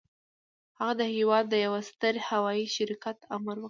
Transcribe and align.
هغه 0.79 0.93
د 0.99 1.01
هېواد 1.15 1.45
د 1.49 1.55
يوه 1.65 1.79
ستر 1.89 2.13
هوايي 2.29 2.65
شرکت 2.75 3.17
آمر 3.35 3.55
و. 3.57 3.59